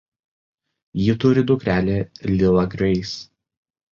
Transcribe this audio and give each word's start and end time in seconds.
Ji 1.03 1.13
turi 1.23 1.43
dukrelę 1.51 1.99
Lila 2.31 2.65
Grace. 2.75 3.17